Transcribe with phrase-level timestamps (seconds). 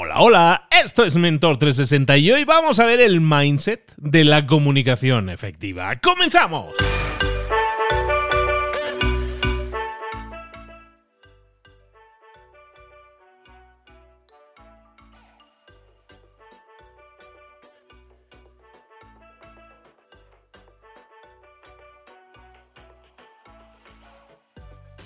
[0.00, 4.46] Hola, hola, esto es Mentor 360 y hoy vamos a ver el mindset de la
[4.46, 5.96] comunicación efectiva.
[5.96, 6.72] ¡Comenzamos!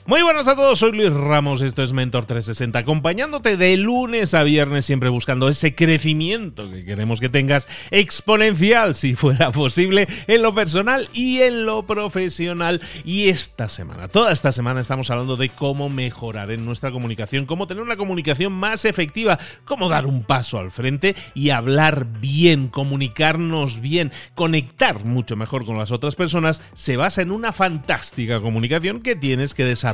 [0.04, 4.42] Muy buenas a todos, soy Luis Ramos, esto es Mentor 360, acompañándote de lunes a
[4.42, 10.52] viernes, siempre buscando ese crecimiento que queremos que tengas exponencial, si fuera posible, en lo
[10.56, 12.80] personal y en lo profesional.
[13.04, 17.68] Y esta semana, toda esta semana estamos hablando de cómo mejorar en nuestra comunicación, cómo
[17.68, 23.80] tener una comunicación más efectiva, cómo dar un paso al frente y hablar bien, comunicarnos
[23.80, 29.14] bien, conectar mucho mejor con las otras personas, se basa en una fantástica comunicación que
[29.14, 29.92] tienes que desarrollar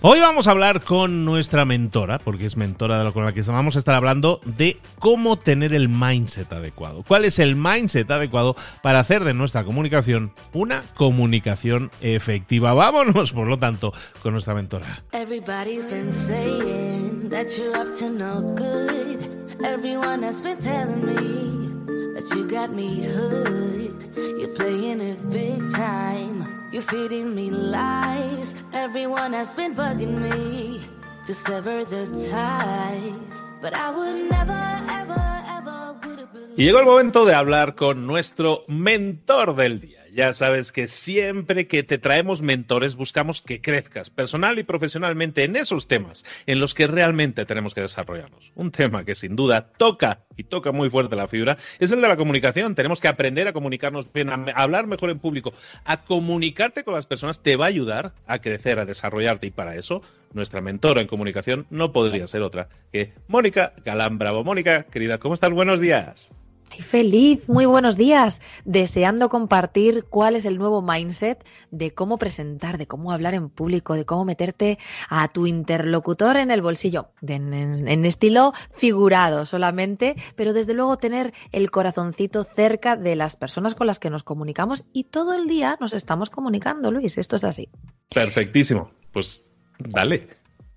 [0.00, 3.42] Hoy vamos a hablar con nuestra mentora, porque es mentora de lo con la que
[3.42, 7.04] vamos a estar hablando de cómo tener el mindset adecuado.
[7.06, 12.74] ¿Cuál es el mindset adecuado para hacer de nuestra comunicación una comunicación efectiva?
[12.74, 15.02] Vámonos, por lo tanto, con nuestra mentora.
[25.78, 28.54] You're feeding me lies.
[28.72, 30.80] Everyone has been bugging me
[31.26, 33.36] to sever the ties.
[33.60, 35.78] But I would never, ever, ever.
[36.56, 39.97] Y llegó el momento de hablar con nuestro mentor del día.
[40.14, 45.56] Ya sabes que siempre que te traemos mentores buscamos que crezcas personal y profesionalmente en
[45.56, 48.52] esos temas en los que realmente tenemos que desarrollarnos.
[48.54, 52.08] Un tema que sin duda toca y toca muy fuerte la fibra es el de
[52.08, 52.74] la comunicación.
[52.74, 55.52] Tenemos que aprender a comunicarnos bien, a hablar mejor en público,
[55.84, 59.76] a comunicarte con las personas te va a ayudar a crecer, a desarrollarte y para
[59.76, 64.44] eso nuestra mentora en comunicación no podría ser otra que Mónica Galán Bravo.
[64.44, 65.50] Mónica, querida, ¿cómo estás?
[65.50, 66.32] Buenos días
[66.70, 72.86] feliz, muy buenos días, deseando compartir cuál es el nuevo mindset de cómo presentar, de
[72.86, 78.52] cómo hablar en público, de cómo meterte a tu interlocutor en el bolsillo, en, estilo
[78.72, 84.10] figurado solamente, pero desde luego tener el corazoncito cerca de las personas con las que
[84.10, 87.68] nos comunicamos y todo el día nos estamos comunicando, Luis, esto es así.
[88.08, 89.44] Perfectísimo, pues
[89.78, 90.28] dale.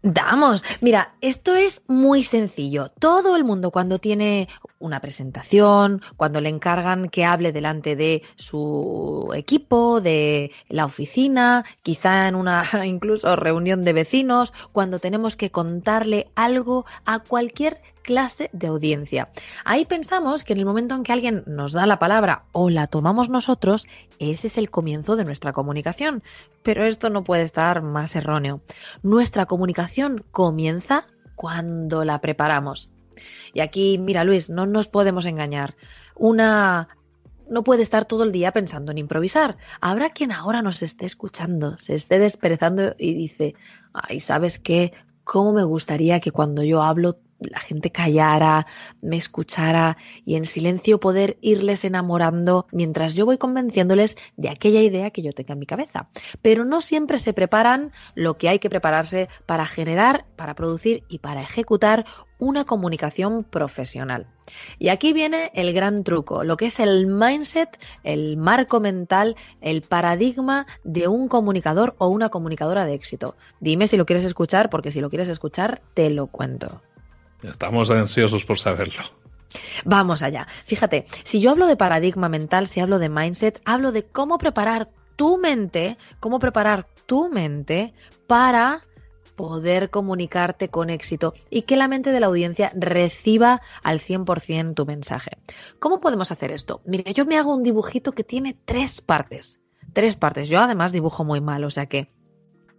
[0.03, 2.89] Damos, mira, esto es muy sencillo.
[2.89, 4.47] Todo el mundo cuando tiene
[4.79, 12.27] una presentación, cuando le encargan que hable delante de su equipo, de la oficina, quizá
[12.27, 18.67] en una incluso reunión de vecinos, cuando tenemos que contarle algo a cualquier clase de
[18.67, 19.29] audiencia.
[19.65, 22.87] Ahí pensamos que en el momento en que alguien nos da la palabra o la
[22.87, 23.87] tomamos nosotros,
[24.19, 26.23] ese es el comienzo de nuestra comunicación.
[26.63, 28.61] Pero esto no puede estar más erróneo.
[29.03, 32.89] Nuestra comunicación comienza cuando la preparamos.
[33.53, 35.75] Y aquí, mira Luis, no nos podemos engañar.
[36.15, 36.87] Una
[37.49, 39.57] no puede estar todo el día pensando en improvisar.
[39.81, 43.55] Habrá quien ahora nos esté escuchando, se esté desperezando y dice,
[43.93, 44.93] ay, ¿sabes qué?
[45.25, 48.67] ¿Cómo me gustaría que cuando yo hablo la gente callara,
[49.01, 55.11] me escuchara y en silencio poder irles enamorando mientras yo voy convenciéndoles de aquella idea
[55.11, 56.09] que yo tenga en mi cabeza.
[56.41, 61.19] Pero no siempre se preparan lo que hay que prepararse para generar, para producir y
[61.19, 62.05] para ejecutar
[62.37, 64.27] una comunicación profesional.
[64.79, 69.81] Y aquí viene el gran truco, lo que es el mindset, el marco mental, el
[69.81, 73.35] paradigma de un comunicador o una comunicadora de éxito.
[73.59, 76.81] Dime si lo quieres escuchar, porque si lo quieres escuchar, te lo cuento.
[77.43, 79.03] Estamos ansiosos por saberlo.
[79.83, 80.47] Vamos allá.
[80.65, 84.89] Fíjate, si yo hablo de paradigma mental, si hablo de mindset, hablo de cómo preparar
[85.15, 87.93] tu mente, cómo preparar tu mente
[88.27, 88.85] para
[89.35, 94.85] poder comunicarte con éxito y que la mente de la audiencia reciba al 100% tu
[94.85, 95.37] mensaje.
[95.79, 96.81] ¿Cómo podemos hacer esto?
[96.85, 99.59] Mira, yo me hago un dibujito que tiene tres partes.
[99.93, 100.47] Tres partes.
[100.47, 102.07] Yo además dibujo muy mal, o sea que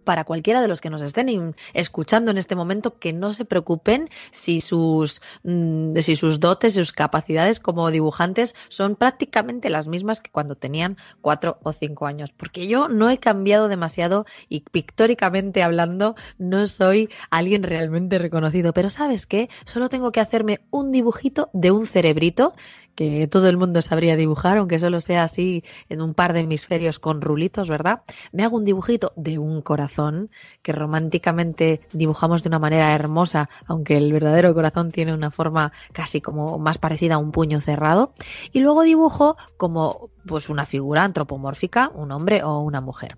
[0.03, 4.09] para cualquiera de los que nos estén escuchando en este momento que no se preocupen
[4.31, 10.31] si sus, mm, si sus dotes, sus capacidades como dibujantes son prácticamente las mismas que
[10.31, 12.31] cuando tenían cuatro o cinco años.
[12.35, 18.73] Porque yo no he cambiado demasiado y pictóricamente hablando no soy alguien realmente reconocido.
[18.73, 19.49] Pero ¿sabes qué?
[19.65, 22.53] Solo tengo que hacerme un dibujito de un cerebrito
[22.95, 26.99] que todo el mundo sabría dibujar, aunque solo sea así en un par de hemisferios
[26.99, 28.01] con rulitos, ¿verdad?
[28.31, 30.29] Me hago un dibujito de un corazón
[30.61, 36.21] que románticamente dibujamos de una manera hermosa, aunque el verdadero corazón tiene una forma casi
[36.21, 38.13] como más parecida a un puño cerrado,
[38.51, 43.17] y luego dibujo como pues una figura antropomórfica, un hombre o una mujer.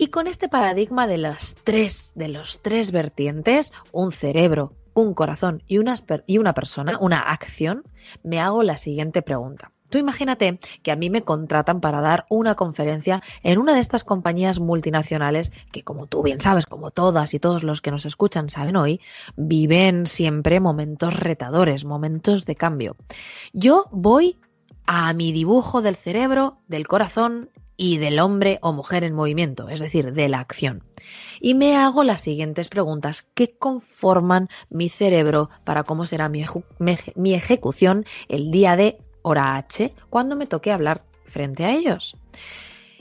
[0.00, 5.62] Y con este paradigma de las tres, de los tres vertientes, un cerebro, un corazón
[5.66, 5.96] y una,
[6.26, 7.84] y una persona, una acción,
[8.22, 9.72] me hago la siguiente pregunta.
[9.90, 14.04] Tú imagínate que a mí me contratan para dar una conferencia en una de estas
[14.04, 18.50] compañías multinacionales que, como tú bien sabes, como todas y todos los que nos escuchan
[18.50, 19.00] saben hoy,
[19.36, 22.96] viven siempre momentos retadores, momentos de cambio.
[23.54, 24.38] Yo voy
[24.86, 27.50] a mi dibujo del cerebro, del corazón
[27.80, 30.82] y del hombre o mujer en movimiento, es decir, de la acción.
[31.40, 36.44] Y me hago las siguientes preguntas que conforman mi cerebro para cómo será mi,
[37.14, 42.16] mi ejecución el día de hora H cuando me toque hablar frente a ellos.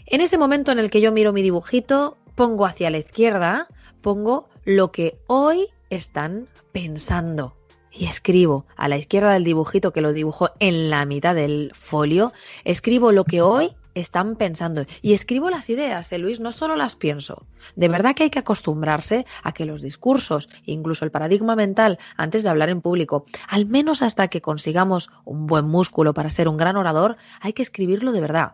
[0.05, 3.67] En ese momento en el que yo miro mi dibujito, pongo hacia la izquierda,
[4.01, 7.55] pongo lo que hoy están pensando.
[7.91, 12.31] Y escribo a la izquierda del dibujito que lo dibujo en la mitad del folio,
[12.63, 14.85] escribo lo que hoy están pensando.
[15.01, 17.45] Y escribo las ideas, ¿eh, Luis, no solo las pienso.
[17.75, 22.43] De verdad que hay que acostumbrarse a que los discursos, incluso el paradigma mental, antes
[22.43, 26.57] de hablar en público, al menos hasta que consigamos un buen músculo para ser un
[26.57, 28.53] gran orador, hay que escribirlo de verdad.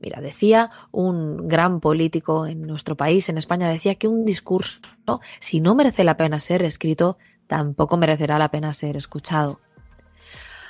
[0.00, 4.80] Mira, decía un gran político en nuestro país, en España, decía que un discurso,
[5.40, 9.60] si no merece la pena ser escrito, tampoco merecerá la pena ser escuchado.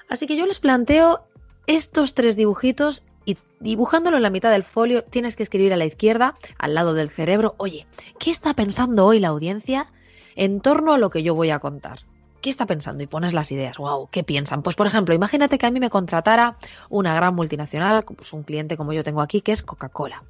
[0.08, 1.28] Así que yo les planteo
[1.66, 5.84] estos tres dibujitos y dibujándolo en la mitad del folio tienes que escribir a la
[5.84, 7.86] izquierda, al lado del cerebro, oye,
[8.18, 9.92] ¿qué está pensando hoy la audiencia
[10.36, 12.00] en torno a lo que yo voy a contar?
[12.40, 13.02] ¿Qué está pensando?
[13.02, 13.76] Y pones las ideas.
[13.76, 14.08] ¡Wow!
[14.10, 14.62] ¿Qué piensan?
[14.62, 16.56] Pues, por ejemplo, imagínate que a mí me contratara
[16.88, 20.22] una gran multinacional, pues un cliente como yo tengo aquí, que es Coca-Cola.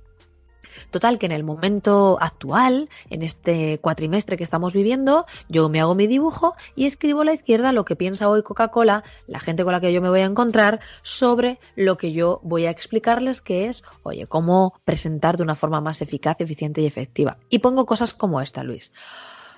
[0.90, 5.94] Total, que en el momento actual, en este cuatrimestre que estamos viviendo, yo me hago
[5.94, 9.72] mi dibujo y escribo a la izquierda lo que piensa hoy Coca-Cola, la gente con
[9.72, 13.66] la que yo me voy a encontrar, sobre lo que yo voy a explicarles, que
[13.66, 17.38] es, oye, cómo presentar de una forma más eficaz, eficiente y efectiva.
[17.48, 18.92] Y pongo cosas como esta, Luis.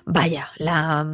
[0.05, 1.07] Vaya, la,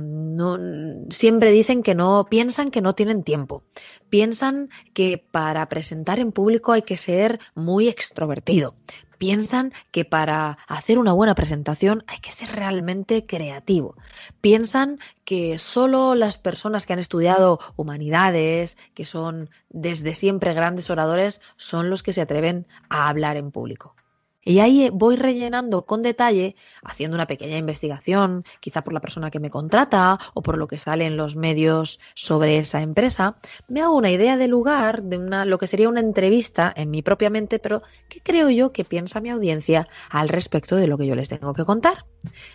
[1.09, 3.63] siempre dicen que no, piensan que no tienen tiempo.
[4.09, 8.75] Piensan que para presentar en público hay que ser muy extrovertido
[9.19, 13.95] piensan que para hacer una buena presentación hay que ser realmente creativo.
[14.41, 21.41] Piensan que solo las personas que han estudiado humanidades, que son desde siempre grandes oradores,
[21.57, 23.95] son los que se atreven a hablar en público.
[24.43, 29.39] Y ahí voy rellenando con detalle, haciendo una pequeña investigación, quizá por la persona que
[29.39, 33.35] me contrata o por lo que sale en los medios sobre esa empresa,
[33.67, 37.01] me hago una idea del lugar, de una, lo que sería una entrevista en mi
[37.01, 41.07] propia mente, pero ¿qué creo yo que piensa mi audiencia al respecto de lo que
[41.07, 42.05] yo les tengo que contar?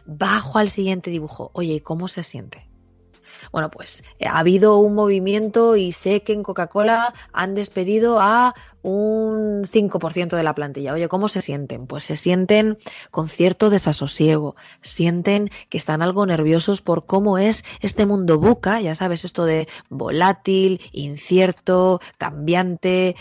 [0.07, 2.69] Bajo al siguiente dibujo, oye, ¿cómo se siente?
[3.53, 8.55] Bueno, pues ha habido un movimiento y sé que en Coca-Cola han despedido a
[8.85, 10.93] un 5% de la plantilla.
[10.93, 11.87] Oye, ¿cómo se sienten?
[11.87, 12.77] Pues se sienten
[13.11, 18.95] con cierto desasosiego, sienten que están algo nerviosos por cómo es este mundo buca, ya
[18.95, 23.17] sabes, esto de volátil, incierto, cambiante,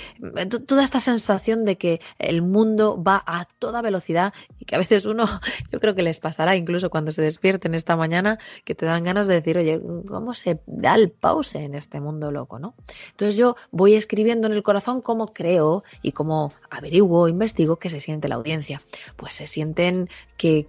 [0.68, 5.06] toda esta sensación de que el mundo va a toda velocidad y que a veces
[5.06, 5.25] uno,
[5.71, 9.27] yo creo que les pasará incluso cuando se despierten esta mañana, que te dan ganas
[9.27, 12.75] de decir, oye, ¿cómo se da el pause en este mundo loco, no?
[13.12, 15.52] Entonces yo voy escribiendo en el corazón cómo creo
[16.01, 18.81] y cómo averiguo, investigo qué se siente la audiencia.
[19.15, 20.65] Pues se sienten que,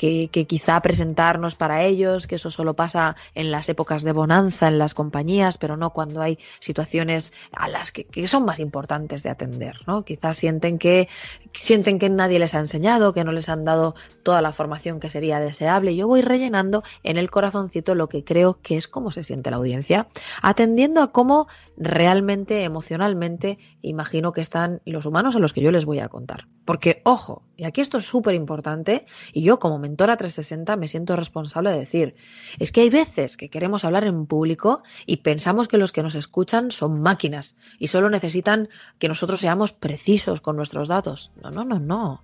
[0.48, 4.94] quizá presentarnos para ellos, que eso solo pasa en las épocas de bonanza en las
[4.94, 10.05] compañías, pero no cuando hay situaciones a las que, son más importantes de atender, ¿no?
[10.05, 11.08] Quizás sienten que,
[11.52, 15.10] sienten que nadie les ha enseñado, que no les han dado toda la formación que
[15.10, 15.96] sería deseable.
[15.96, 19.56] Yo voy rellenando en el corazoncito lo que creo que es cómo se siente la
[19.56, 20.08] audiencia,
[20.43, 25.84] atendiendo a cómo realmente, emocionalmente, imagino que están los humanos a los que yo les
[25.84, 26.46] voy a contar.
[26.65, 31.15] Porque, ojo, y aquí esto es súper importante, y yo como mentora 360 me siento
[31.15, 32.17] responsable de decir,
[32.58, 36.15] es que hay veces que queremos hablar en público y pensamos que los que nos
[36.15, 41.32] escuchan son máquinas y solo necesitan que nosotros seamos precisos con nuestros datos.
[41.43, 42.22] No, no, no, no.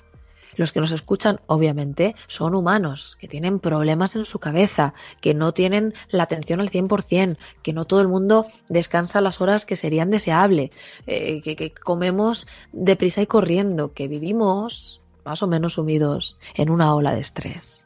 [0.56, 5.52] Los que nos escuchan, obviamente, son humanos, que tienen problemas en su cabeza, que no
[5.52, 10.10] tienen la atención al 100%, que no todo el mundo descansa las horas que serían
[10.10, 10.70] deseable,
[11.06, 16.94] eh, que, que comemos deprisa y corriendo, que vivimos más o menos sumidos en una
[16.94, 17.84] ola de estrés.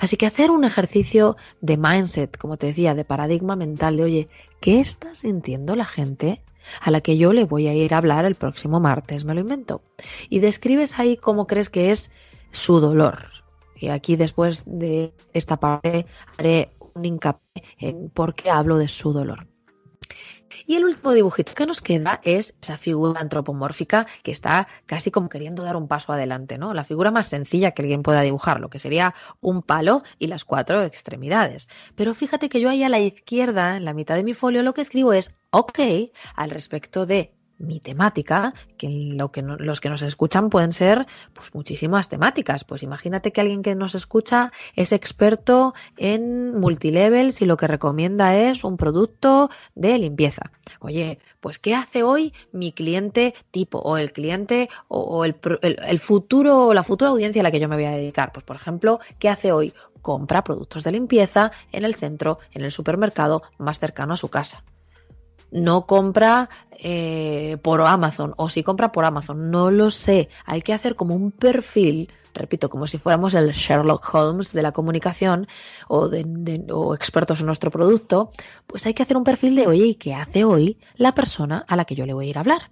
[0.00, 4.28] Así que hacer un ejercicio de mindset, como te decía, de paradigma mental, de oye,
[4.60, 6.42] ¿qué está sintiendo la gente
[6.80, 9.40] a la que yo le voy a ir a hablar el próximo martes, me lo
[9.40, 9.82] invento.
[10.28, 12.10] Y describes ahí cómo crees que es
[12.50, 13.28] su dolor.
[13.76, 16.06] Y aquí después de esta parte
[16.38, 19.51] haré un hincapié en por qué hablo de su dolor.
[20.66, 25.28] Y el último dibujito que nos queda es esa figura antropomórfica que está casi como
[25.28, 26.74] queriendo dar un paso adelante, ¿no?
[26.74, 30.44] La figura más sencilla que alguien pueda dibujar, lo que sería un palo y las
[30.44, 31.68] cuatro extremidades.
[31.94, 34.74] Pero fíjate que yo ahí a la izquierda, en la mitad de mi folio, lo
[34.74, 35.80] que escribo es OK
[36.34, 41.54] al respecto de mi temática, que, lo que los que nos escuchan pueden ser pues,
[41.54, 42.64] muchísimas temáticas.
[42.64, 48.36] Pues imagínate que alguien que nos escucha es experto en multilevels y lo que recomienda
[48.36, 50.50] es un producto de limpieza.
[50.80, 56.66] Oye, pues ¿qué hace hoy mi cliente tipo o el cliente o, el, el futuro
[56.66, 58.32] o la futura audiencia a la que yo me voy a dedicar?
[58.32, 59.72] Pues por ejemplo, ¿qué hace hoy?
[60.02, 64.64] Compra productos de limpieza en el centro, en el supermercado más cercano a su casa
[65.52, 70.28] no compra eh, por Amazon o si compra por Amazon, no lo sé.
[70.44, 74.72] Hay que hacer como un perfil, repito, como si fuéramos el Sherlock Holmes de la
[74.72, 75.46] comunicación
[75.88, 78.32] o, de, o expertos en nuestro producto,
[78.66, 81.76] pues hay que hacer un perfil de, oye, ¿y qué hace hoy la persona a
[81.76, 82.70] la que yo le voy a ir a hablar?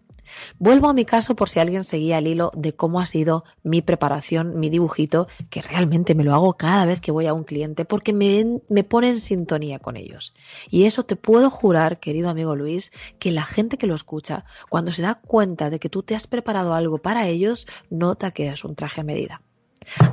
[0.58, 3.82] Vuelvo a mi caso por si alguien seguía el hilo de cómo ha sido mi
[3.82, 7.84] preparación, mi dibujito, que realmente me lo hago cada vez que voy a un cliente
[7.84, 10.34] porque me, me pone en sintonía con ellos.
[10.70, 14.92] Y eso te puedo jurar, querido amigo Luis, que la gente que lo escucha, cuando
[14.92, 18.64] se da cuenta de que tú te has preparado algo para ellos, nota que es
[18.64, 19.42] un traje a medida.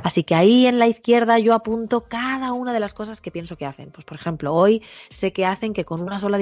[0.04, 3.58] Así que ahí en la izquierda yo apunto cada una de las cosas que pienso
[3.58, 3.92] que hacen.
[3.92, 6.38] Pues por ejemplo, hoy sé que hacen que con una sola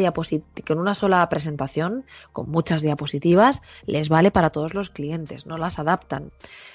[0.65, 5.79] con una sola presentación, con muchas diapositivas, les vale para todos los clientes, no las
[5.79, 6.31] adaptan.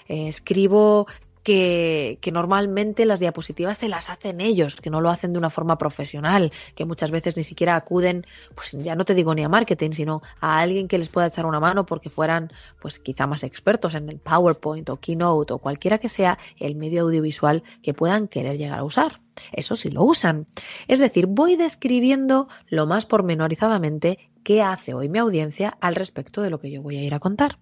[0.09, 1.07] Eh, escribo
[1.43, 5.79] que, normalmente las diapositivas se las hacen ellos, que no lo hacen de una forma
[5.79, 9.93] profesional, que muchas veces ni siquiera acuden, pues ya no te digo ni a marketing,
[9.93, 13.95] sino a alguien que les pueda echar una mano porque fueran, pues quizá más expertos
[13.95, 18.59] en el PowerPoint o Keynote o cualquiera que sea el medio audiovisual que puedan querer
[18.59, 19.21] llegar a usar.
[19.53, 20.47] Eso sí lo usan.
[20.87, 26.51] Es decir, voy describiendo lo más pormenorizadamente qué hace hoy mi audiencia al respecto de
[26.51, 27.59] lo que yo voy a ir a contar.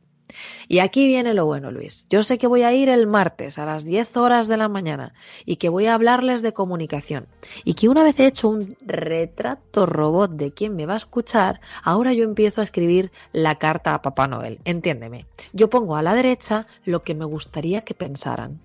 [0.68, 2.06] Y aquí viene lo bueno, Luis.
[2.10, 5.14] Yo sé que voy a ir el martes a las 10 horas de la mañana
[5.44, 7.26] y que voy a hablarles de comunicación.
[7.64, 11.60] Y que una vez he hecho un retrato robot de quién me va a escuchar,
[11.82, 14.60] ahora yo empiezo a escribir la carta a Papá Noel.
[14.64, 15.26] Entiéndeme.
[15.52, 18.60] Yo pongo a la derecha lo que me gustaría que pensaran.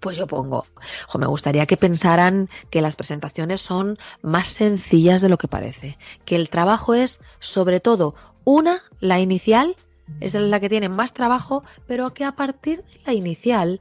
[0.00, 0.64] Pues yo pongo,
[1.12, 5.98] o me gustaría que pensaran que las presentaciones son más sencillas de lo que parece,
[6.24, 8.14] que el trabajo es sobre todo
[8.44, 9.76] una, la inicial,
[10.20, 13.80] es la que tiene más trabajo, pero que a partir de la inicial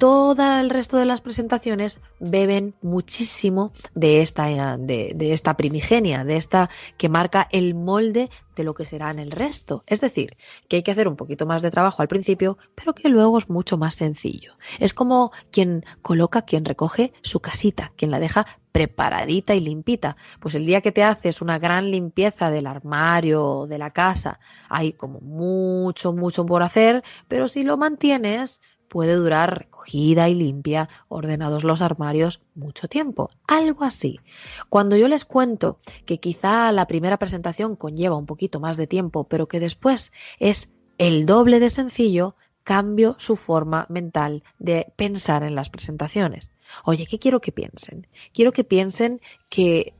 [0.00, 6.70] todo el resto de las presentaciones beben muchísimo de esta, de, esta primigenia, de esta
[6.96, 9.84] que marca el molde de lo que será en el resto.
[9.86, 10.38] Es decir,
[10.68, 13.50] que hay que hacer un poquito más de trabajo al principio, pero que luego es
[13.50, 14.54] mucho más sencillo.
[14.78, 20.16] Es como quien coloca, quien recoge su casita, quien la deja preparadita y limpita.
[20.40, 24.40] Pues el día que te haces una gran limpieza del armario, de la casa,
[24.70, 30.90] hay como mucho, mucho por hacer, pero si lo mantienes, puede durar recogida y limpia,
[31.08, 33.30] ordenados los armarios, mucho tiempo.
[33.46, 34.18] Algo así.
[34.68, 39.24] Cuando yo les cuento que quizá la primera presentación conlleva un poquito más de tiempo,
[39.24, 45.54] pero que después es el doble de sencillo, cambio su forma mental de pensar en
[45.54, 46.50] las presentaciones.
[46.84, 48.08] Oye, ¿qué quiero que piensen?
[48.34, 49.94] Quiero que piensen que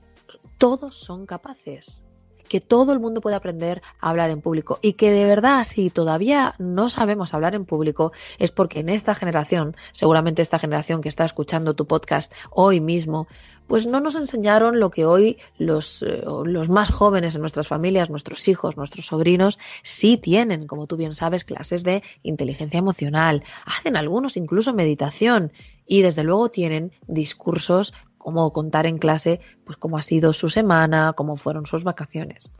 [0.59, 2.02] todos son capaces
[2.50, 5.88] que todo el mundo puede aprender a hablar en público y que de verdad si
[5.88, 11.09] todavía no sabemos hablar en público es porque en esta generación, seguramente esta generación que
[11.09, 13.28] está escuchando tu podcast hoy mismo,
[13.69, 18.11] pues no nos enseñaron lo que hoy los, eh, los más jóvenes en nuestras familias,
[18.11, 23.97] nuestros hijos, nuestros sobrinos, sí tienen, como tú bien sabes, clases de inteligencia emocional, hacen
[23.97, 25.52] algunos incluso meditación
[25.87, 31.14] y desde luego tienen discursos cómo contar en clase pues cómo ha sido su semana,
[31.16, 32.52] cómo fueron sus vacaciones.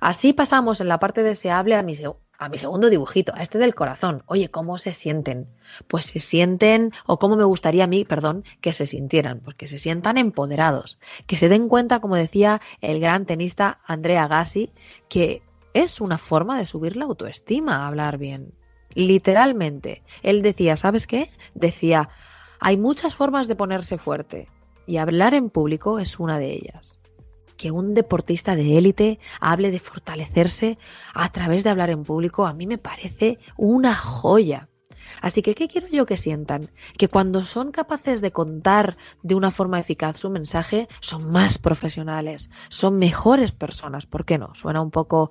[0.00, 4.22] Así pasamos en la parte deseable a mi, segundo dibujito, a este del corazón.
[4.26, 5.48] Oye, ¿cómo se sienten?
[5.88, 9.66] Pues se sienten, o cómo me gustaría a mí, perdón, que se sintieran, pues que
[9.66, 14.72] se sientan empoderados, que se den cuenta, como decía el gran tenista Andrea Gassi,
[15.08, 18.52] que es una forma de subir la autoestima, hablar bien.
[18.94, 20.02] Literalmente.
[20.22, 21.30] Él decía, ¿sabes qué?
[21.54, 22.10] Decía,
[22.60, 24.48] hay muchas formas de ponerse fuerte,
[24.86, 26.98] y hablar en público es una de ellas.
[27.56, 30.78] Que un deportista de élite hable de fortalecerse
[31.14, 34.68] a través de hablar en público a mí me parece una joya.
[35.20, 36.70] Así que, ¿qué quiero yo que sientan?
[36.98, 42.50] Que cuando son capaces de contar de una forma eficaz su mensaje, son más profesionales,
[42.68, 44.06] son mejores personas.
[44.06, 44.54] ¿Por qué no?
[44.54, 45.30] Suena un poco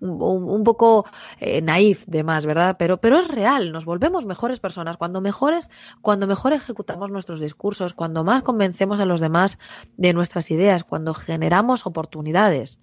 [0.00, 1.06] un, poco
[1.40, 2.76] eh, naif de más, ¿verdad?
[2.78, 4.96] Pero, pero es real, nos volvemos mejores personas.
[4.96, 9.58] Cuando mejores, cuando mejor ejecutamos nuestros discursos, cuando más convencemos a los demás
[9.96, 12.78] de nuestras ideas, cuando generamos oportunidades.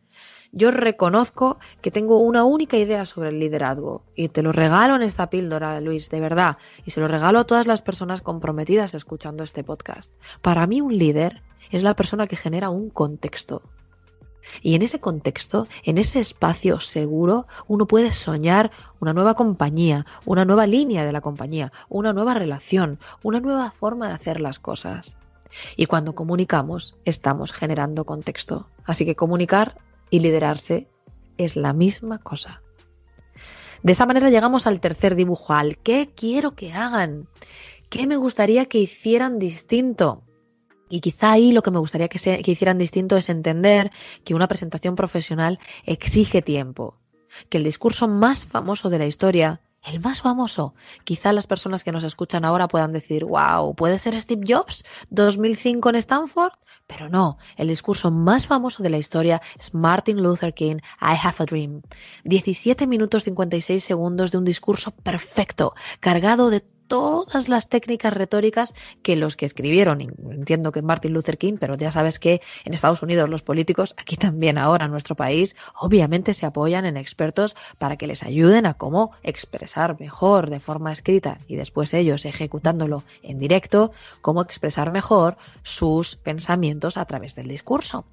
[0.52, 5.02] Yo reconozco que tengo una única idea sobre el liderazgo y te lo regalo en
[5.02, 9.44] esta píldora, Luis, de verdad, y se lo regalo a todas las personas comprometidas escuchando
[9.44, 10.14] este podcast.
[10.42, 13.64] Para mí un líder es la persona que genera un contexto.
[14.62, 20.46] Y en ese contexto, en ese espacio seguro, uno puede soñar una nueva compañía, una
[20.46, 25.18] nueva línea de la compañía, una nueva relación, una nueva forma de hacer las cosas.
[25.76, 28.68] Y cuando comunicamos, estamos generando contexto.
[28.86, 29.78] Así que comunicar
[30.10, 30.88] y liderarse
[31.38, 32.62] es la misma cosa.
[33.84, 37.28] De esa manera llegamos al tercer dibujo, al qué quiero que hagan,
[37.90, 40.24] qué me gustaría que hicieran distinto.
[40.90, 43.92] Y quizá ahí lo que me gustaría que, se, que hicieran distinto es entender
[44.24, 46.98] que una presentación profesional exige tiempo,
[47.50, 50.74] que el discurso más famoso de la historia el más famoso.
[51.04, 54.84] Quizá las personas que nos escuchan ahora puedan decir, wow, ¿puede ser Steve Jobs?
[55.12, 56.54] ¿2005 en Stanford?
[56.88, 61.38] Pero no, el discurso más famoso de la historia es Martin Luther King, I Have
[61.40, 61.82] a Dream.
[62.24, 69.16] 17 minutos 56 segundos de un discurso perfecto, cargado de todas las técnicas retóricas que
[69.16, 73.30] los que escribieron, entiendo que Martin Luther King, pero ya sabes que en Estados Unidos
[73.30, 78.08] los políticos, aquí también ahora en nuestro país, obviamente se apoyan en expertos para que
[78.08, 83.92] les ayuden a cómo expresar mejor de forma escrita y después ellos ejecutándolo en directo,
[84.22, 88.06] cómo expresar mejor sus pensamientos a través del discurso.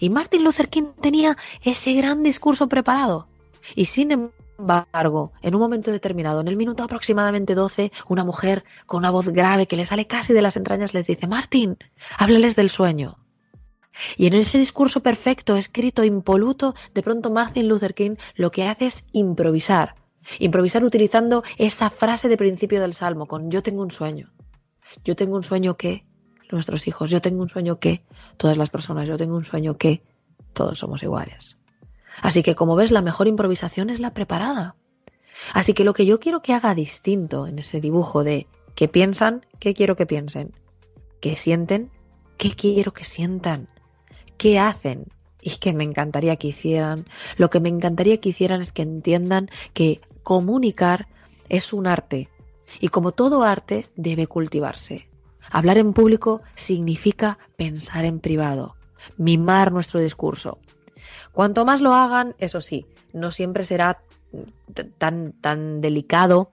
[0.00, 3.26] Y Martin Luther King tenía ese gran discurso preparado.
[3.74, 8.98] Y sin embargo, en un momento determinado, en el minuto aproximadamente 12, una mujer con
[8.98, 11.76] una voz grave que le sale casi de las entrañas les dice, Martín,
[12.18, 13.18] háblales del sueño.
[14.16, 18.86] Y en ese discurso perfecto, escrito, impoluto, de pronto Martin Luther King lo que hace
[18.86, 19.94] es improvisar.
[20.38, 24.32] Improvisar utilizando esa frase de principio del Salmo con yo tengo un sueño.
[25.04, 26.04] Yo tengo un sueño que
[26.50, 28.04] nuestros hijos, yo tengo un sueño que
[28.36, 30.02] todas las personas, yo tengo un sueño que
[30.52, 31.58] todos somos iguales.
[32.22, 34.76] Así que como ves, la mejor improvisación es la preparada.
[35.52, 39.44] Así que lo que yo quiero que haga distinto en ese dibujo de qué piensan,
[39.58, 40.52] qué quiero que piensen,
[41.20, 41.90] qué sienten,
[42.36, 43.68] qué quiero que sientan,
[44.38, 45.06] qué hacen
[45.40, 47.06] y qué me encantaría que hicieran.
[47.36, 51.08] Lo que me encantaría que hicieran es que entiendan que comunicar
[51.48, 52.28] es un arte
[52.80, 55.08] y como todo arte debe cultivarse.
[55.50, 58.74] Hablar en público significa pensar en privado,
[59.16, 60.58] mimar nuestro discurso,
[61.32, 64.02] Cuanto más lo hagan, eso sí, no siempre será
[64.98, 66.52] tan, tan delicado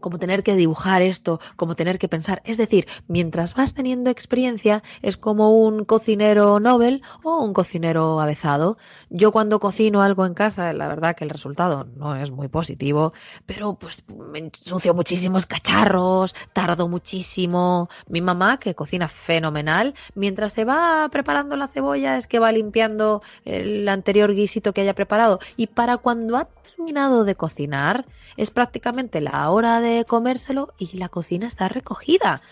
[0.00, 2.42] como tener que dibujar esto, como tener que pensar.
[2.44, 8.78] Es decir, mientras vas teniendo experiencia, es como un cocinero Nobel o un cocinero avezado.
[9.10, 13.12] Yo cuando cocino algo en casa, la verdad que el resultado no es muy positivo,
[13.46, 17.88] pero pues me ensucio muchísimos cacharros, tardo muchísimo.
[18.08, 23.22] Mi mamá, que cocina fenomenal, mientras se va preparando la cebolla, es que va limpiando
[23.44, 25.38] el anterior guisito que haya preparado.
[25.56, 28.06] Y para cuando ha terminado de cocinar,
[28.36, 32.42] es prácticamente la hora de comérselo y la cocina está recogida.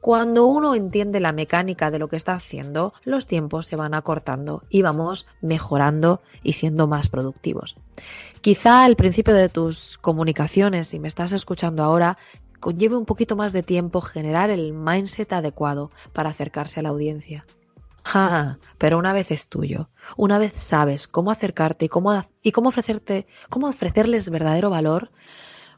[0.00, 4.64] Cuando uno entiende la mecánica de lo que está haciendo, los tiempos se van acortando
[4.68, 7.76] y vamos mejorando y siendo más productivos.
[8.40, 12.18] Quizá al principio de tus comunicaciones, si me estás escuchando ahora,
[12.58, 17.46] conlleve un poquito más de tiempo generar el mindset adecuado para acercarse a la audiencia.
[18.04, 22.70] Ja, pero una vez es tuyo, una vez sabes cómo acercarte y cómo, y cómo
[22.70, 25.12] ofrecerte, cómo ofrecerles verdadero valor,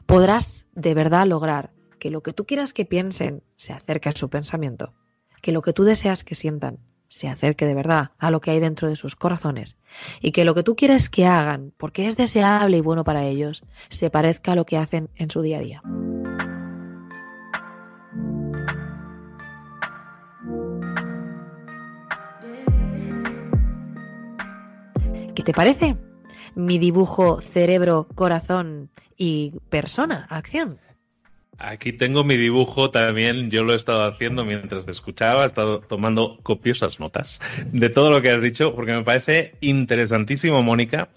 [0.05, 4.29] podrás de verdad lograr que lo que tú quieras que piensen se acerque a su
[4.29, 4.93] pensamiento,
[5.41, 8.59] que lo que tú deseas que sientan se acerque de verdad a lo que hay
[8.59, 9.77] dentro de sus corazones
[10.21, 13.63] y que lo que tú quieres que hagan, porque es deseable y bueno para ellos,
[13.89, 15.81] se parezca a lo que hacen en su día a día.
[25.35, 25.97] ¿Qué te parece?
[26.55, 30.79] Mi dibujo cerebro, corazón y persona, acción.
[31.57, 35.79] Aquí tengo mi dibujo también, yo lo he estado haciendo mientras te escuchaba, he estado
[35.79, 37.39] tomando copiosas notas
[37.71, 41.09] de todo lo que has dicho, porque me parece interesantísimo, Mónica,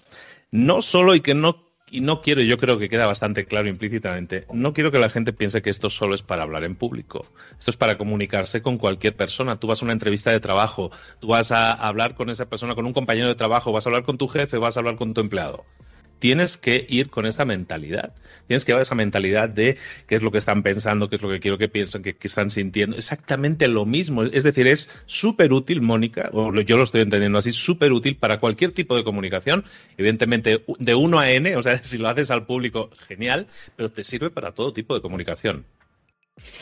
[0.51, 1.57] no solo y que no
[1.91, 5.33] y no quiero, yo creo que queda bastante claro implícitamente, no quiero que la gente
[5.33, 7.25] piense que esto solo es para hablar en público.
[7.57, 9.59] Esto es para comunicarse con cualquier persona.
[9.59, 12.85] Tú vas a una entrevista de trabajo, tú vas a hablar con esa persona, con
[12.85, 15.21] un compañero de trabajo, vas a hablar con tu jefe, vas a hablar con tu
[15.21, 15.65] empleado
[16.19, 18.13] tienes que ir con esa mentalidad.
[18.47, 19.77] Tienes que llevar esa mentalidad de
[20.07, 22.51] qué es lo que están pensando, qué es lo que quiero que piensen, qué, están
[22.51, 22.97] sintiendo.
[22.97, 24.23] Exactamente lo mismo.
[24.23, 28.39] Es decir, es súper útil, Mónica, o yo lo estoy entendiendo así, súper útil para
[28.39, 29.65] cualquier tipo de comunicación.
[29.97, 34.03] Evidentemente, de uno a N, o sea, si lo haces al público, genial, pero te
[34.03, 35.65] sirve para todo tipo de comunicación.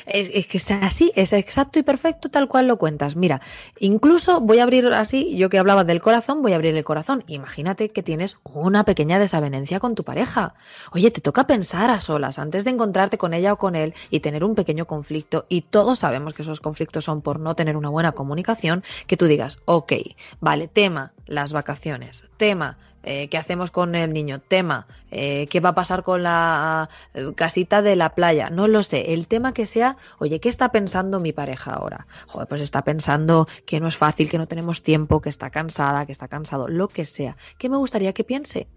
[0.06, 3.16] Es, que es así, es exacto y perfecto tal cual lo cuentas.
[3.16, 3.42] Mira,
[3.80, 7.24] incluso voy a abrir así, yo que hablaba del corazón, voy a abrir el corazón.
[7.28, 10.56] Imagínate que tienes una pequeña desavenencia con tu pareja.
[10.92, 14.20] Oye, te toca pensar a solas antes de encontrarte con ella o con él y
[14.20, 15.46] tener un pequeño conflicto.
[15.50, 18.84] Y todos sabemos que esos conflictos son por no tener una buena comunicación.
[19.08, 19.94] Que tú digas, ok,
[20.40, 24.42] vale, tema, las vacaciones, tema, eh, ¿Qué hacemos con el niño?
[24.42, 24.86] Tema.
[25.12, 28.50] Eh, ¿Qué va a pasar con la eh, casita de la playa?
[28.50, 29.14] No lo sé.
[29.14, 32.06] El tema que sea, oye, ¿qué está pensando mi pareja ahora?
[32.28, 36.06] Joder, pues está pensando que no es fácil, que no tenemos tiempo, que está cansada,
[36.06, 37.38] que está cansado, lo que sea.
[37.58, 38.68] ¿Qué me gustaría que piense?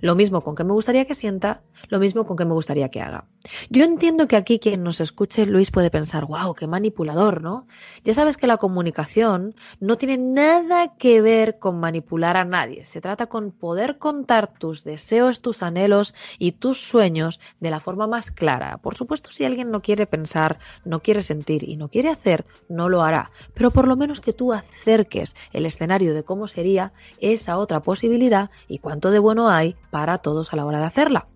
[0.00, 3.00] Lo mismo con que me gustaría que sienta, lo mismo con que me gustaría que
[3.00, 3.26] haga.
[3.70, 7.66] Yo entiendo que aquí quien nos escuche, Luis, puede pensar, wow, qué manipulador, ¿no?
[8.04, 12.84] Ya sabes que la comunicación no tiene nada que ver con manipular a nadie.
[12.86, 18.06] Se trata con poder contar tus deseos, tus anhelos y tus sueños de la forma
[18.06, 18.78] más clara.
[18.78, 22.88] Por supuesto, si alguien no quiere pensar, no quiere sentir y no quiere hacer, no
[22.88, 23.30] lo hará.
[23.54, 28.50] Pero por lo menos que tú acerques el escenario de cómo sería esa otra posibilidad
[28.68, 31.28] y cuánto de bueno hay para todos a la hora de hacerla.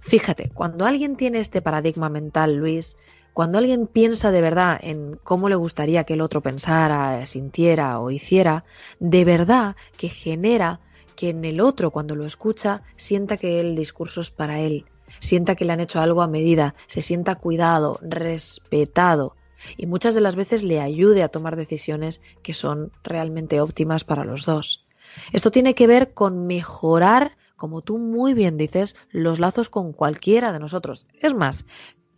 [0.00, 2.98] Fíjate, cuando alguien tiene este paradigma mental, Luis,
[3.32, 8.10] cuando alguien piensa de verdad en cómo le gustaría que el otro pensara, sintiera o
[8.10, 8.64] hiciera,
[9.00, 10.80] de verdad que genera
[11.16, 14.84] que en el otro, cuando lo escucha, sienta que el discurso es para él,
[15.20, 19.34] sienta que le han hecho algo a medida, se sienta cuidado, respetado
[19.76, 24.24] y muchas de las veces le ayude a tomar decisiones que son realmente óptimas para
[24.24, 24.86] los dos.
[25.32, 30.52] Esto tiene que ver con mejorar como tú muy bien dices, los lazos con cualquiera
[30.52, 31.06] de nosotros.
[31.20, 31.66] Es más,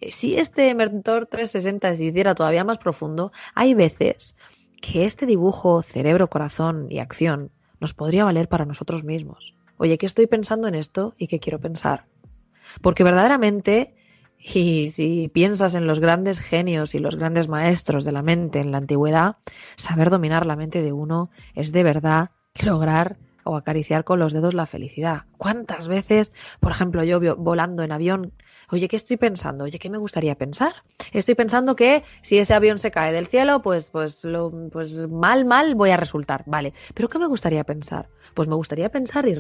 [0.01, 4.37] eh, si este mentor 360 se hiciera todavía más profundo, hay veces
[4.81, 9.55] que este dibujo cerebro, corazón y acción nos podría valer para nosotros mismos.
[9.79, 12.07] Oye, ¿qué estoy pensando en esto y qué quiero pensar?
[12.83, 13.95] Porque verdaderamente,
[14.39, 18.73] y si piensas en los grandes genios y los grandes maestros de la mente en
[18.73, 19.37] la antigüedad,
[19.77, 22.31] saber dominar la mente de uno es de verdad
[22.63, 25.23] lograr o acariciar con los dedos la felicidad.
[25.39, 28.33] ¿Cuántas veces, por ejemplo, yo volando en avión,
[28.71, 29.65] oye, ¿qué estoy pensando?
[29.65, 30.75] Oye, ¿qué me gustaría pensar?
[31.13, 35.45] Estoy pensando que si ese avión se cae del cielo, pues, pues, lo, pues mal,
[35.45, 36.43] mal voy a resultar.
[36.47, 38.09] Vale, pero ¿qué me gustaría pensar?
[38.35, 39.37] Pues me gustaría pensar y,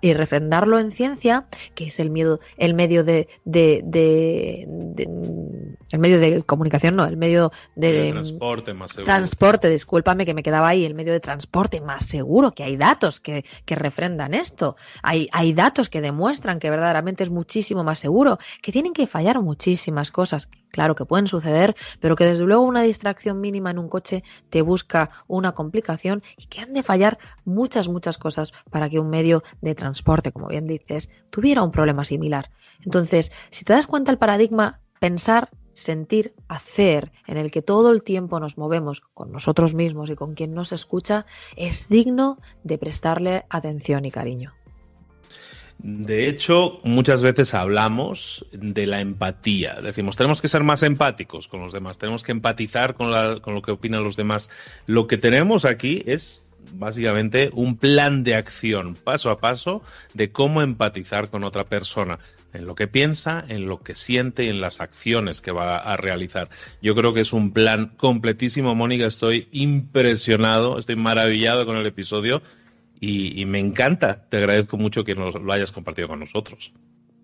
[0.00, 4.62] y refrendarlo en ciencia, que es el miedo, el medio de, de, de,
[5.90, 9.04] el medio de comunicación, no, el medio de, transporte más seguro.
[9.04, 13.20] Transporte, discúlpame que me quedaba ahí, el medio de transporte más seguro, que hay datos
[13.20, 14.76] que, que refrendan esto.
[15.02, 19.40] Hay, hay datos que demuestran que verdaderamente es muchísimo más seguro, que tienen que fallar
[19.40, 23.88] muchísimas cosas, claro que pueden suceder, pero que desde luego una distracción mínima en un
[23.88, 28.98] coche te busca una complicación y que han de fallar muchas, muchas cosas para que
[28.98, 32.50] un medio de transporte, como bien dices, tuviera un problema similar.
[32.84, 38.02] Entonces, si te das cuenta el paradigma, pensar sentir, hacer, en el que todo el
[38.02, 43.44] tiempo nos movemos con nosotros mismos y con quien nos escucha, es digno de prestarle
[43.48, 44.52] atención y cariño.
[45.82, 49.80] De hecho, muchas veces hablamos de la empatía.
[49.80, 53.72] Decimos, tenemos que ser más empáticos con los demás, tenemos que empatizar con, lo que
[53.72, 54.50] opinan los demás.
[54.86, 60.60] Lo que tenemos aquí es básicamente un plan de acción paso a paso de cómo
[60.60, 62.18] empatizar con otra persona
[62.52, 65.96] en lo que piensa, en lo que siente y en las acciones que va a
[65.96, 66.48] realizar.
[66.82, 69.06] Yo creo que es un plan completísimo, Mónica.
[69.06, 72.42] Estoy impresionado, estoy maravillado con el episodio
[73.00, 74.26] y, me encanta.
[74.28, 76.72] Te agradezco mucho que nos lo hayas compartido con nosotros.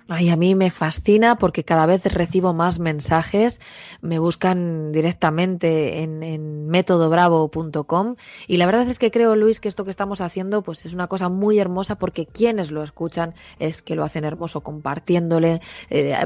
[0.09, 3.61] Ay, a mí me fascina porque cada vez recibo más mensajes,
[4.03, 8.15] me buscan directamente en, métodobravo.com
[8.47, 11.09] y la verdad es que creo, Luis, que esto que estamos haciendo pues es una
[11.09, 16.17] cosa muy hermosa porque quienes lo escuchan es que lo hacen hermoso compartiéndole, eh,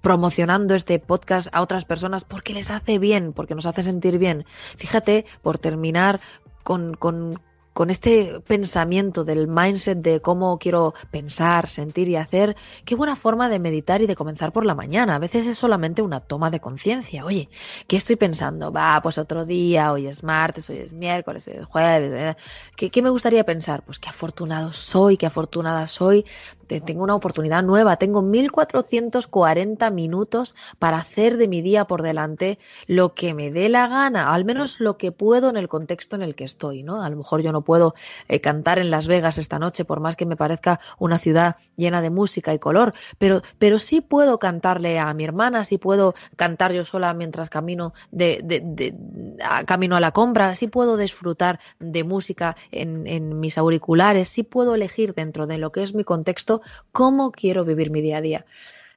[0.00, 4.46] promocionando este podcast a otras personas porque les hace bien, porque nos hace sentir bien.
[4.76, 6.20] Fíjate, por terminar,
[6.64, 7.40] con, con,
[7.78, 13.48] con este pensamiento del mindset de cómo quiero pensar, sentir y hacer, qué buena forma
[13.48, 15.14] de meditar y de comenzar por la mañana.
[15.14, 17.24] A veces es solamente una toma de conciencia.
[17.24, 17.48] Oye,
[17.86, 18.72] ¿qué estoy pensando?
[18.72, 22.12] Va, pues otro día, hoy es martes, hoy es miércoles, hoy es jueves.
[22.12, 22.36] Eh,
[22.74, 23.84] ¿Qué, ¿Qué me gustaría pensar?
[23.84, 26.26] Pues qué afortunado soy, qué afortunada soy
[26.68, 33.14] tengo una oportunidad nueva, tengo 1440 minutos para hacer de mi día por delante lo
[33.14, 36.34] que me dé la gana, al menos lo que puedo en el contexto en el
[36.34, 37.02] que estoy, ¿no?
[37.02, 37.94] A lo mejor yo no puedo
[38.28, 42.02] eh, cantar en Las Vegas esta noche, por más que me parezca una ciudad llena
[42.02, 46.72] de música y color, pero, pero sí puedo cantarle a mi hermana, sí puedo cantar
[46.72, 48.94] yo sola mientras camino de, de, de
[49.42, 54.42] a, camino a la compra, sí puedo disfrutar de música en, en mis auriculares, sí
[54.42, 56.57] puedo elegir dentro de lo que es mi contexto
[56.92, 58.46] cómo quiero vivir mi día a día.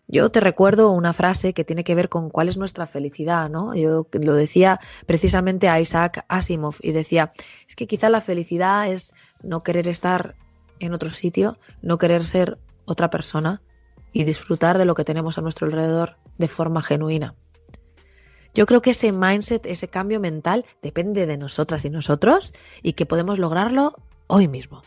[0.08, 3.74] Yo te recuerdo una frase que tiene que ver con cuál es nuestra felicidad, ¿no?
[3.76, 7.32] Yo lo decía precisamente a Isaac Asimov y decía,
[7.70, 10.36] es que quizá la felicidad es no querer estar
[10.80, 13.62] en otro sitio, no querer ser otra persona
[14.12, 17.36] y disfrutar de lo que tenemos a nuestro alrededor de forma genuina.
[18.54, 23.06] Yo creo que ese mindset, ese cambio mental depende de nosotras y nosotros y que
[23.06, 23.96] podemos lograrlo
[24.28, 24.82] hoy mismo.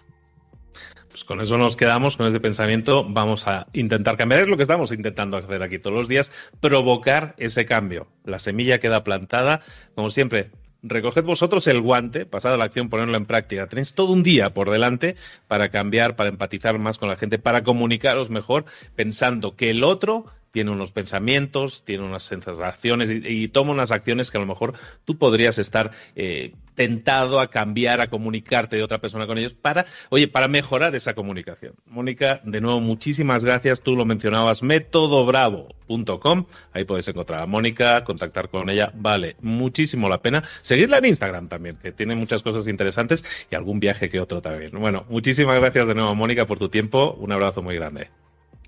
[1.14, 3.07] Pues con eso nos quedamos, con ese pensamiento.
[3.09, 4.40] Vamos a intentar cambiar.
[4.40, 8.09] Es lo que estamos intentando hacer aquí todos los días, provocar ese cambio.
[8.24, 9.61] La semilla queda plantada.
[9.94, 10.50] Como siempre,
[10.83, 13.68] recoged vosotros el guante, pasad la acción, ponerlo en práctica.
[13.68, 15.14] Tenéis todo un día por delante
[15.46, 18.64] para cambiar, para empatizar más con la gente, para comunicaros mejor,
[18.96, 24.37] pensando que el otro tiene unos pensamientos, tiene unas sensaciones y, toma unas acciones que
[24.37, 29.27] a lo mejor tú podrías estar eh, tentado a cambiar, a comunicarte de otra persona
[29.27, 31.75] con ellos para, oye, para mejorar esa comunicación.
[31.88, 33.81] Mónica, de nuevo, muchísimas gracias.
[33.81, 36.47] Tú lo mencionabas, métodobravo.com.
[36.73, 38.93] Ahí puedes encontrar a Mónica, contactar con ella.
[38.95, 40.45] Vale, muchísimo la pena.
[40.62, 44.71] Seguirla en Instagram también, que tiene muchas cosas interesantes y algún viaje que otro también.
[44.71, 47.17] Bueno, muchísimas gracias de nuevo, Mónica, por tu tiempo.
[47.19, 48.09] Un abrazo muy grande.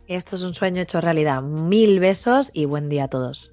[0.09, 1.43] Esto es un sueño hecho realidad.
[1.43, 3.53] Mil besos y buen día a todos.